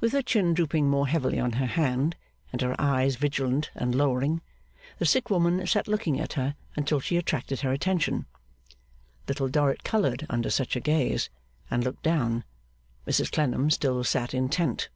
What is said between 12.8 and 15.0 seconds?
Mrs Clennam still sat intent.